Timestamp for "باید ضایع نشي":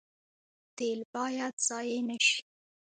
1.15-2.39